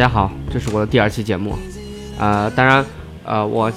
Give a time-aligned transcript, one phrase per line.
[0.00, 1.54] 大家好，这是我的第二期节目，
[2.18, 2.82] 呃，当然，
[3.22, 3.70] 呃，我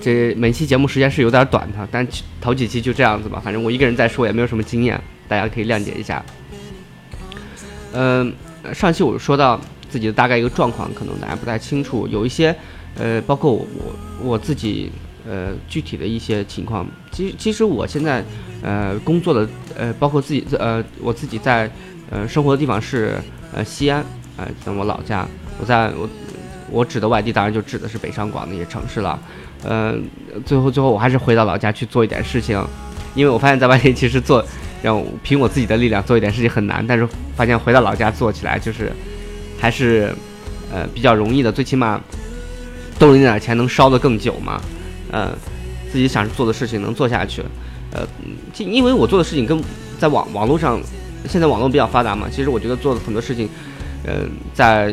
[0.00, 2.04] 这每期节目时间是有点短的，但
[2.40, 6.20] 头几期就这样子吧，反正我一个人在说，也没有什么经验，大家可以谅解一下。
[7.92, 8.34] 嗯，
[8.74, 12.52] 上期我说到自己的大概一个状况，可能大家不太清楚，有一些，
[12.96, 13.64] 呃，包括我
[14.20, 14.90] 我自己，
[15.24, 18.24] 呃，具体的一些情况，其实其实我现在，
[18.62, 21.70] 呃，工作的，呃，包括自己，呃，我自己在，
[22.10, 23.16] 呃，生活的地方是，
[23.52, 24.04] 呃，西安。
[24.38, 25.28] 哎，在我老家，
[25.60, 26.08] 我在我
[26.70, 29.18] 我指的外地，当然就指的是北上广那些城市了。
[29.64, 30.02] 嗯，
[30.44, 32.60] 最后最后我还是回到老家去做一点事情，
[33.14, 34.44] 因为我发现，在外地其实做
[34.82, 38.90] 让凭我自己的力量做一点事情很难，但是发现回到老家做起来就是
[39.60, 40.12] 还是
[40.72, 42.00] 呃比较容易的，最起码
[42.98, 44.60] 兜里那点钱能烧得更久嘛。
[45.12, 45.30] 嗯，
[45.92, 47.42] 自己想做的事情能做下去。
[47.92, 48.00] 呃，
[48.58, 49.62] 因为我做的事情跟
[49.98, 50.80] 在网网络上，
[51.28, 53.48] 现在网络比较发达嘛，其实我觉得做的很多事情。
[54.04, 54.92] 嗯，在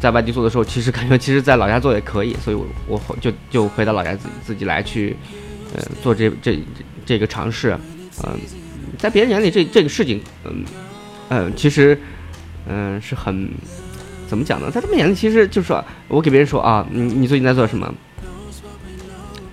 [0.00, 5.14] 在外地做的时候，其实感觉其实在老家做也可以，所以我我就就回到老家自自己来去，
[5.74, 6.58] 呃，做这这
[7.04, 7.76] 这个尝试，
[8.24, 8.38] 嗯，
[8.96, 10.64] 在别人眼里这这个事情，嗯
[11.28, 12.00] 嗯，其实
[12.66, 13.50] 嗯是很
[14.26, 14.70] 怎么讲呢？
[14.70, 17.92] 在他们眼里，其实就是说我给别人说啊，你你最近在做什么？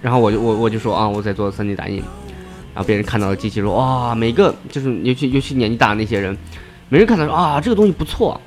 [0.01, 1.97] 然后我就我我就说啊，我在做 3D 打印，
[2.73, 6.37] 然后别人看到了机器说哇，每个就是尤其尤其年纪大的那些人，
[6.87, 8.39] 没人看到说啊，这个东西不错。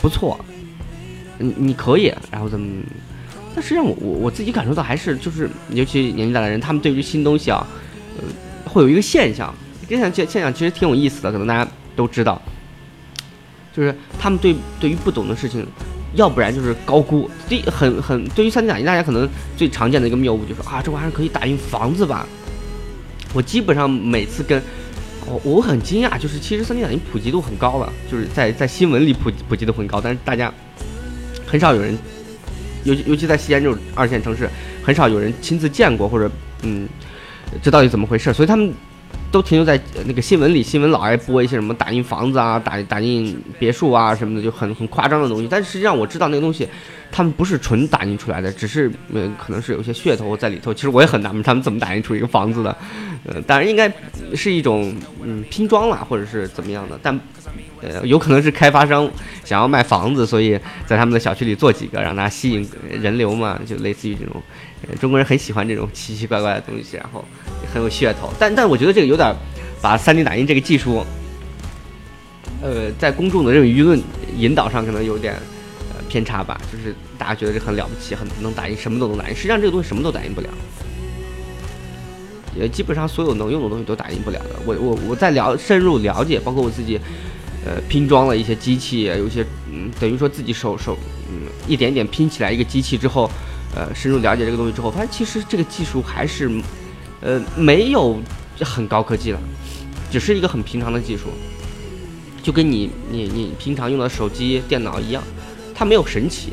[0.00, 0.38] 不错，
[1.38, 2.82] 你你可以，然后怎么？
[3.54, 7.66] 但实际上我我我自己感受到还是就是，尤其年纪大的人，他们对于新东西啊，
[8.18, 8.24] 呃，
[8.70, 9.54] 会有一个现象，
[9.88, 12.40] 这现现现象其实挺有意思的，可能大家都知道，
[13.74, 15.66] 就是他们对对于不懂的事情，
[16.14, 17.30] 要不然就是高估。
[17.48, 22.26] 第很很对于三 D 打印，大家可能最常见的一个谬误就是啊，这玩意儿可以打印房子吧？
[23.32, 24.62] 我基本上每次跟
[25.26, 30.52] 我我很惊讶，就是其实三 D 打印普及度很高了，就是在在新闻里普普及度很高，但是大家
[31.46, 31.98] 很少有人，
[32.84, 34.48] 尤其尤其在西安这种二线城市，
[34.82, 36.30] 很少有人亲自见过或者
[36.62, 36.88] 嗯，
[37.60, 38.32] 这到底怎么回事？
[38.32, 38.72] 所以他们
[39.30, 45.48] 都停留在那个新闻里，新闻老爱播一些什么打印房子啊、打打印别墅啊什么的，就很很夸张的东西。
[45.50, 46.68] 但实际上我知道那个东西。
[47.08, 50.74] 他们不是纯打印出来的，只是嗯，可能是有些噱头在里头。
[50.74, 52.76] 其实我也很纳闷，他们怎么打印出一个房子的？
[53.24, 53.90] 呃，当然应该
[54.34, 54.92] 是一种
[55.22, 56.98] 嗯拼装啦，或者是怎么样的。
[57.00, 57.18] 但
[57.80, 59.08] 呃，有可能是开发商
[59.44, 64.42] 想要卖房子，所以在他们的小区里做几个，让它吸引人流嘛，就类似于这种。
[65.00, 67.24] 中国人很喜欢这种奇奇怪怪的东西，然后
[67.72, 68.32] 很有噱头。
[68.38, 69.34] 但但我觉得这个有点
[69.80, 71.04] 把 3D 打印这个技术，
[72.62, 74.00] 呃，在公众的这种舆论
[74.36, 76.02] 引导上可能有点呃。
[76.08, 79.34] 偏差吧，就是大家觉得这很了不起，很能打印，什么都能打印。
[79.34, 80.48] 实际上这个东西什么都打印不了，
[82.56, 84.50] 也基本上所有能用的东西都打印不了的。
[84.64, 86.98] 我我我在了深入了解，包括我自己，
[87.66, 90.96] 呃，拼装了一些机器，有一些嗯，等于说自己手手
[91.28, 93.28] 嗯一点点拼起来一个机器之后，
[93.74, 96.48] 呃，深入了解这个东西之后，发现其实这个技术还是
[97.20, 98.20] 呃没有
[98.60, 99.40] 很高科技了，
[100.12, 101.24] 只是一个很平常的技术，
[102.40, 105.20] 就跟你你你平常用的手机、电脑一样。
[105.74, 106.52] 它没有神奇，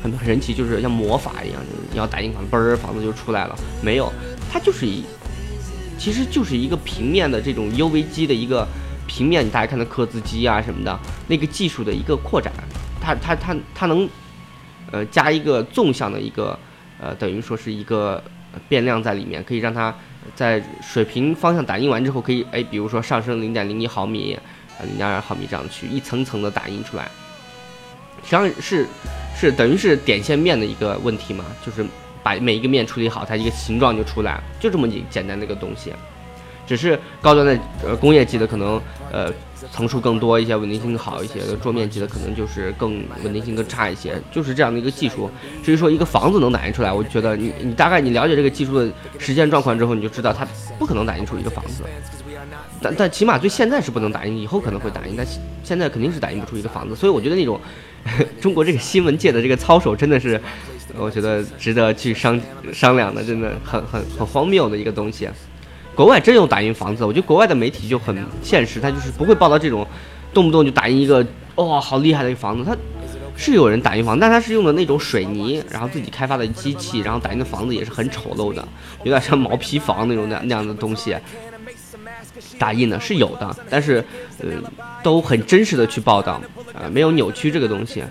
[0.00, 1.60] 很很神奇，就是像魔法一样，
[1.90, 3.58] 你要打印款，嘣儿房子就出来了。
[3.82, 4.12] 没有，
[4.52, 5.02] 它就是一，
[5.98, 8.64] 其实就是一个平面的这种 UV 机的一个
[9.14, 10.98] 平面，你大家看到刻字机啊什么的，
[11.28, 12.52] 那个技术的一个扩展。
[13.00, 14.08] 它它它它能，
[14.90, 16.58] 呃，加一个纵向的一个，
[16.98, 18.20] 呃，等于说是一个
[18.68, 19.94] 变量在里面，可以让它
[20.34, 24.36] 在水平方向打印完之后，可以哎，比如说上升零点零一毫米，
[24.76, 27.08] 啊零点二毫米这样去一层层的打印出来。
[28.24, 28.84] 实际上是，
[29.36, 31.86] 是等于是点线面的一个问题嘛，就是
[32.20, 35.92] 把每一个面处理好，它一个形状就出来，就这么一简单的一个东西。
[36.66, 38.80] 只是高端的呃工业级的可能
[39.12, 39.32] 呃
[39.72, 45.30] 层数更多一些，稳定性好一些；桌面级的可能就是更稳定性更差一些，就是这样的一个技术。
[45.62, 50.46] 至于说一个房子能打印出来，我觉得你你大概你了解这个技术的实践状况之后，你就知道它
[50.78, 51.84] 不可能打印出一个房子。
[52.82, 55.26] 但但起码对现在是不能打印，以后可能会打印，但
[55.62, 56.94] 现在肯定是打印不出一个房子。
[56.94, 57.60] 所以我觉得那种。
[58.38, 60.38] 中国这个新闻界的这个操守真的是，
[60.94, 62.38] 我觉得值得去商
[62.70, 65.26] 商量的，真的很很很荒谬的一个东西。
[65.94, 69.86] 国外真有打印房子，我觉得国外的媒体就很现实，他就是不会报道这种
[70.32, 71.24] 动不动就打印一个
[71.56, 72.64] 哇好厉害的一个房子。
[72.64, 72.76] 他
[73.36, 78.66] 是有人打印房，但他是用的那种水泥，然后自己开发的机器，然后打印的房子也是很丑陋的，
[79.02, 81.16] 有点像毛坯房那种那那样的东西。
[82.58, 84.04] 打印的是有的，但是
[84.38, 84.48] 呃
[85.02, 86.40] 都很真实的去报道，
[86.72, 88.02] 呃没有扭曲这个东西。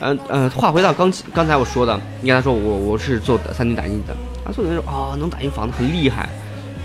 [0.00, 4.12] 嗯呃，话回到刚刚才我说的，你跟他说我我是做的 3D 打印的，
[4.44, 6.28] 啊，所有人说啊能打印房子很厉害，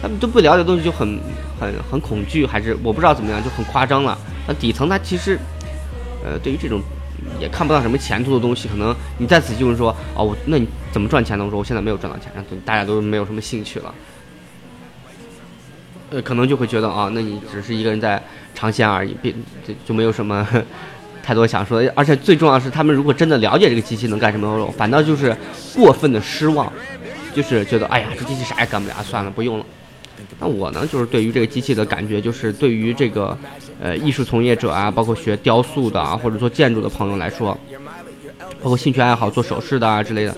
[0.01, 1.19] 他们都不了解东西就很
[1.59, 4.17] 很很恐惧，还是我不知道怎么样就很夸张了。
[4.47, 5.37] 那底层它其实
[6.23, 6.81] 呃对于这种
[7.39, 11.43] 也看不到什么前途的东西，可能你再仔细问说，哦，我那你怎么赚钱呢？
[11.43, 12.31] 我说我现在没有赚到钱，
[12.63, 13.93] 大家都没有什么兴趣了。
[16.09, 18.21] 呃，可能就会觉得啊，那你只是一个人在
[18.55, 19.33] 尝鲜而已，并
[19.67, 20.47] 就就没有什么
[21.21, 21.91] 太多想说的。
[21.95, 25.35] 而且最重要的是，他们如果真的了解这个机器能干什么，反倒就是
[25.75, 26.71] 过分的失望，
[27.35, 29.65] 就是觉得哎呀，这机器啥也干不了，算了，不用了。
[30.39, 33.37] 那我呢，就是对于这个机器的感觉，就是对于这个
[33.81, 37.57] 呃艺术从业者啊，包括学雕塑的啊，或者做建筑的朋友来说，
[38.61, 40.35] 包括兴趣爱好做首饰的啊之类的。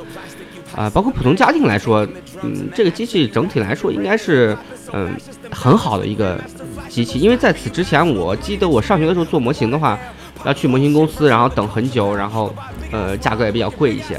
[0.75, 2.07] 啊，包括普通家庭来说，
[2.43, 4.55] 嗯，这个机器整体来说应该是，
[4.93, 5.09] 嗯，
[5.49, 6.39] 很好的一个
[6.87, 7.19] 机器。
[7.19, 9.99] 因为在此之前，我记得我上学的时候做模型的话，
[10.45, 12.53] 要去模型公司，然后等很久，然后，
[12.91, 14.17] 呃，价格也比较贵一些。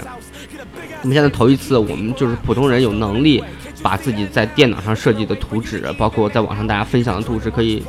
[1.02, 3.42] 那么现在头一次，我们就是普通人有能力
[3.82, 7.82] 把自己在电脑上设计的图纸，包括在网上大家分享的图纸，可以，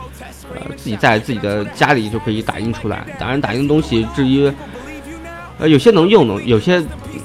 [0.54, 3.06] 呃，自己在自己的家里就可以打印出来。
[3.20, 4.52] 当然，打印的东西至于。
[5.60, 6.84] 呃，有些能用，能有些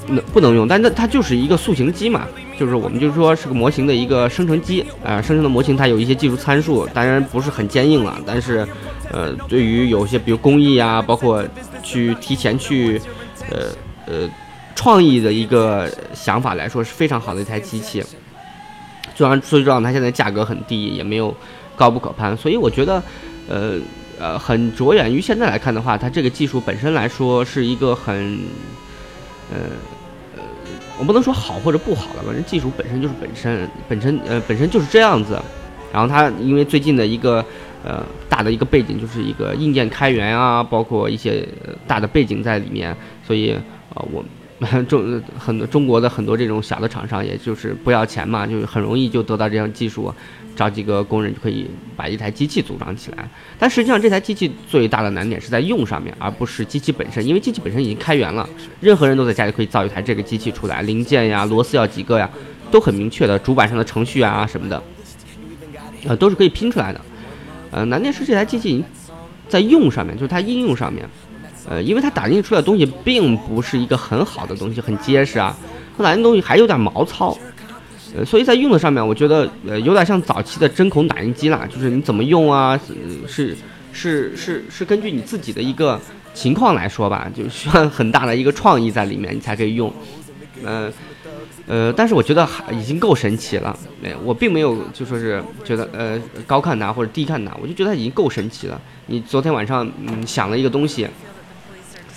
[0.09, 2.27] 能不能用，但那它就是一个塑形机嘛，
[2.59, 8.67] 就是我们就是说是个模型的一个生成机啊，生成的模型它有一些技术参数，当然不是很坚硬了，但是，
[9.11, 11.43] 呃，对于有些比如工艺啊，包括
[11.81, 13.01] 去提前去，
[13.49, 13.69] 呃
[14.05, 14.29] 呃，
[14.75, 18.03] 创意的一个想法来说是非常好的一台机器，
[19.17, 21.35] 虽然最重要它现在价格很低，也没有
[21.75, 23.01] 高不可攀，所以我觉得，
[23.49, 23.79] 呃。
[24.19, 28.39] 呃，很着眼于现在来看的话，它这个技术本身来说是一个很，
[29.53, 29.59] 呃
[30.35, 30.41] 呃，
[30.97, 35.39] 我不能说好或者不好了，反正技术本身就是本身本身呃本身就是这样子。
[35.93, 37.45] 然后它因为最近的一个
[37.83, 41.47] 呃大的一个背景就是一个硬件开源啊，包括一些
[41.85, 43.51] 大的背景在里面，所以
[43.93, 44.25] 呃我
[44.87, 50.13] 中很多中国的很多这种小的厂商，也就是不要钱嘛，就是很容易就得到这样技术。
[50.55, 57.23] 找几个工人就可以把一台机器组装起来，但实际上这台机器最大的难点是在用上面，而不是机器本身。
[57.23, 58.49] 因为机器本身已经开源了，
[58.79, 62.27] 任何人都在家里可以造一台这个机器出来，零件呀、螺丝要几个呀，
[62.71, 64.81] 都很明确的，主板上的程序啊什么的，
[66.07, 66.99] 呃，都是可以拼出来的。
[67.69, 68.83] 呃，难点是这台机器
[69.47, 71.07] 在用上面，就是它应用上面，
[71.69, 75.55] 呃，因为它打印出来的东西并不是一个很好的东西，很结实啊，
[75.97, 77.37] 它打印东西还有点毛糙。
[78.15, 82.79] 呃，所以在用的上面，我觉得呃有点像早期的针孔打印机啦，就是你怎么用啊，
[83.27, 83.55] 是
[83.91, 85.99] 是是是根据你自己的一个
[86.33, 89.93] 情况来说吧，就需要很大的一个创意在里面，你才可以用。
[90.63, 90.91] 嗯
[91.67, 93.77] 呃，但是我觉得还已经够神奇了。
[94.01, 98.79] 哎，我并没有就说是觉得呃高看它或者低看它，我就觉得它已经够神奇了。
[99.07, 101.05] 你昨天晚上嗯想了一个东西，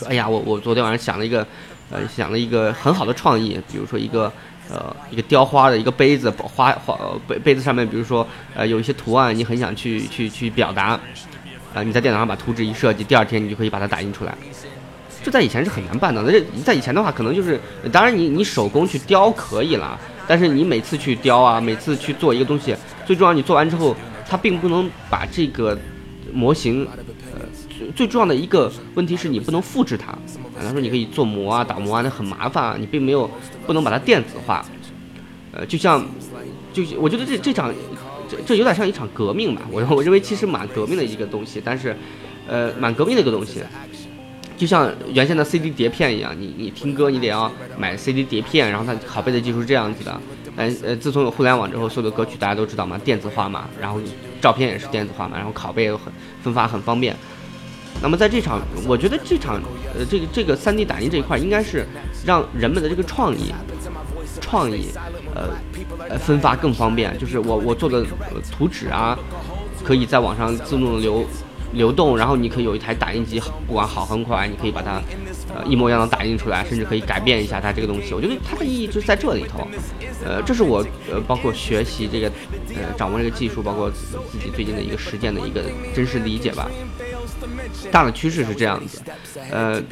[0.01, 1.47] 说哎呀我我昨天晚上想了一个
[1.91, 4.33] 呃想了一个很好的创意，比如说一个。
[4.73, 8.25] 呃，一个雕花的一个杯子，花花杯杯子上面，比如说，
[8.55, 10.91] 呃，有一些图案，你很想去去去表达，
[11.75, 14.33] 啊，你在电脑上把图纸一设计，第二天你就可以把它打印出来。
[15.25, 16.23] 这在以前是很难办的。
[16.23, 17.59] 那这在以前的话，可能就是，
[17.91, 19.99] 当然你你手工去雕可以了，
[20.29, 22.73] 但是你每次去雕啊，每次去做一个东西，
[23.05, 23.97] 最重要你做完之后，
[24.29, 25.77] 它并不能把这个
[26.33, 26.87] 模型。
[27.95, 30.13] 最重要的一个问题是你不能复制它。
[30.13, 30.19] 啊
[30.63, 33.31] 他说你可以做模啊、打磨啊，那很麻烦啊，你并没有
[33.67, 34.65] 不能把它电子化。
[35.53, 36.05] 呃，就像，
[36.73, 37.73] 就我觉得这这场，
[38.29, 39.63] 这这有点像一场革命吧。
[39.73, 41.97] 我我认为其实蛮革命的一个东西，但是，
[42.47, 43.61] 呃，蛮革命的一个东西。
[44.57, 50.21] 就像原先的 CD 碟片一样，你你听歌你得要买 CD 碟片，然后它拷贝的技术是这样子的。
[50.57, 53.99] 呃呃，自从有互联网之后，所有的歌曲大家都知道嘛，电子化嘛，然后
[54.41, 56.13] 照片也是电子化嘛，然后拷贝又很
[56.43, 57.17] 分发很方便。
[58.03, 59.61] 那么在这场，我觉得这场，
[59.95, 61.87] 呃，这个这个 3D 打印这一块，应该是
[62.25, 63.53] 让人们的这个创意，
[64.41, 64.89] 创意，
[65.35, 65.51] 呃，
[66.09, 67.17] 呃，分发更方便。
[67.19, 68.05] 就是我我做的
[68.51, 69.19] 图纸啊，
[69.85, 71.27] 可以在网上自动流
[71.73, 75.03] 流动，然后你可以有一台打印机，不管好很快，你可以把它，
[75.55, 78.15] 呃，一模一样的打印出来，甚至可以改变一下它这个东西。
[78.15, 79.69] 我觉得它的意义就在这里头。
[80.25, 82.29] 呃，这是我呃，包括学习这个，
[82.71, 85.63] 呃，掌握这个技术，包括自己最近的一个实践的一个
[85.95, 86.71] 真实理解吧。
[87.91, 89.01] 大的趋势是这样子，
[89.51, 89.83] 呃，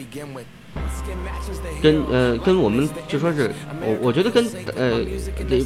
[1.82, 3.50] 跟呃跟我们就说是
[3.80, 4.44] 我我觉得跟
[4.76, 5.00] 呃，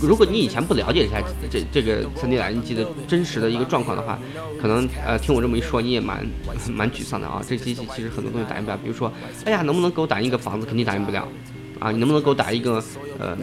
[0.00, 4.18] 如果你以前不了解一下这这个三 D 打印机的真实的一个状况的话，
[4.60, 6.26] 可能呃听我这么一说你也蛮
[6.70, 7.42] 蛮沮丧的啊。
[7.46, 9.12] 这机器其实很多东西打印不了，比如说，
[9.44, 10.66] 哎呀，能不能给我打印一个房子？
[10.66, 11.28] 肯定打印不了
[11.78, 11.90] 啊。
[11.90, 12.82] 你能不能给我打一个
[13.18, 13.36] 呃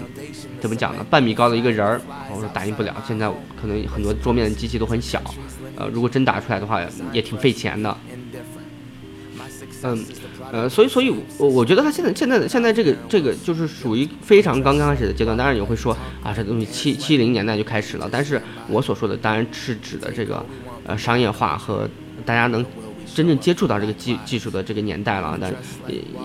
[0.59, 1.05] 怎么讲呢？
[1.09, 2.01] 半米高的一个人儿？
[2.33, 2.95] 我说打印不了。
[3.07, 3.29] 现在
[3.59, 5.21] 可能很多桌面的机器都很小，
[5.75, 6.81] 呃，如果真打出来的话，
[7.11, 7.95] 也挺费钱的。
[9.81, 10.05] 嗯，
[10.51, 15.37] 呃，所以，所以，我我觉得他现在，现在，现在这个，这个就是属于非常刚刚开始的阶段。
[15.37, 18.09] 当然，也会说啊，这东西七七零年代就开始了。
[18.11, 20.45] 但是我所说的，当然是指的这个，
[20.85, 21.89] 呃，商业化和
[22.25, 22.65] 大家能
[23.13, 25.37] 真正接触到这个技技术的这个年代了。
[25.39, 25.53] 但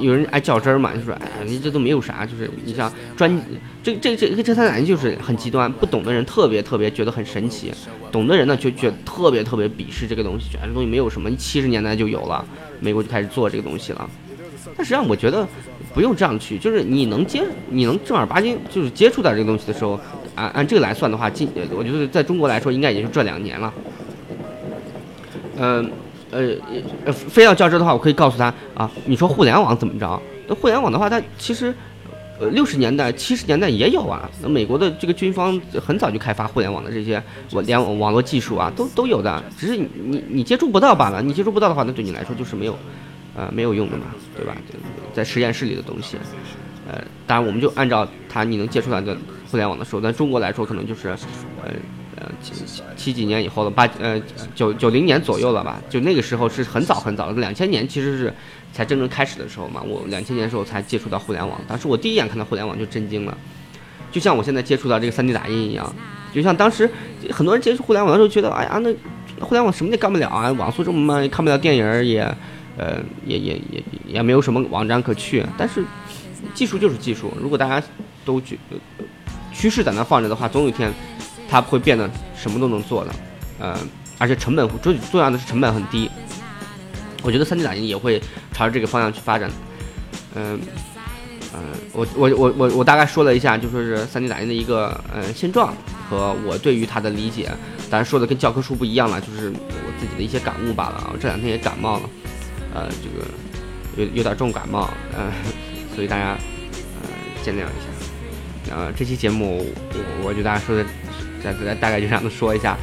[0.01, 3.43] 有人爱较真儿嘛，就说哎，你这都没有啥，就是你像专
[3.83, 7.73] 这这这这三打就是很极端，不懂的人特别特别觉得很神奇，
[8.13, 12.45] 懂的人呢就觉得特别特别鄙视这个东西，觉得这东西没有什么，七十年代就有了，
[12.81, 14.09] 美国就开始做这个东西了。
[14.77, 15.47] 但实际上我觉得
[15.93, 19.99] 不用这样去，就是你能接你能正儿八经就是接触到这个东西的时候。
[20.37, 23.73] 按按这个来算的话，近我觉得在中国来说，应该也就这两年了。
[25.57, 25.89] 嗯
[26.35, 26.55] 呃
[27.07, 30.21] 呃，非要较真的话，我可以告诉他啊，你说互联网怎么着？
[30.49, 31.73] 那互联网的话，它其实
[32.41, 34.29] 呃六十年代、七十年代也有啊。
[34.43, 37.23] 那美国的这个军方很早就开发互联网的这些
[37.53, 41.23] 网联网络技术啊，都都有的，只是你你接触不到罢了。
[41.23, 42.77] 你接触不到的话，那对你来说就是没有
[43.37, 44.57] 呃没有用的嘛，对吧？
[45.15, 46.17] 在实验室里的东西，
[46.91, 49.17] 呃，当然我们就按照它你能接触到的。
[49.51, 51.09] 互联网的时候，在中国来说，可能就是，
[51.63, 51.71] 呃
[52.43, 52.53] 七
[52.97, 54.21] 七几年以后了，八呃
[54.55, 55.81] 九九零年左右了吧？
[55.89, 58.33] 就那个时候是很早很早的，两千年其实是
[58.73, 59.83] 才真正开始的时候嘛。
[59.83, 63.37] 我两千年的时候才接触到互联网，当时我第一眼看到互联网就震惊了，
[64.11, 65.95] 就像我现在接触到这个 3D 打印一样，
[66.35, 66.89] 就像当时
[67.31, 68.93] 很多人接触互联网的时候觉得，哎呀，那
[69.45, 72.21] 互联网什么也干不了啊，网速这么慢，看不了电影也，
[72.77, 75.45] 呃也也也也没有什么网站可去。
[75.57, 75.85] 但是
[76.55, 77.85] 技术就是技术，如果大家
[78.25, 78.57] 都觉。
[79.57, 80.93] 趋势在那放着的话，总有一天，
[81.55, 83.13] 它会变得什么都能做的，
[83.61, 83.79] 呃，
[84.19, 86.11] 而且成本最重要的是成本很低。
[87.23, 88.21] 我觉得 3D 打印也会
[88.53, 89.49] 朝着这个方向去发展。
[90.35, 90.59] 嗯，
[91.55, 91.61] 嗯，
[91.93, 95.73] 我我我我我大概说了一下，就说是 3D 打印的一个呃现状
[96.11, 97.49] 和我对于它的理解，
[97.89, 101.09] 当然说的跟教科书不一样了，就是我自己的一些感悟罢了。
[101.13, 102.11] 我这两天也感冒了，
[102.75, 103.25] 呃，这个
[104.03, 105.31] 有有点重感冒，嗯，
[105.95, 106.37] 所以大家
[107.01, 107.09] 呃
[107.45, 108.75] 见谅一下。
[108.75, 110.85] 呃，这期节目我我就大家说的，
[111.45, 112.77] 大再大概就这样子说一下，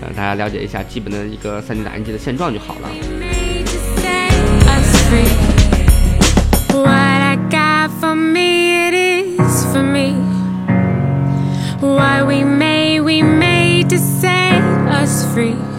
[0.00, 2.88] 呃，大家了解一下基本的一个三 D 打印机的现状就好了。
[11.78, 15.75] Why we may, we may to set us free.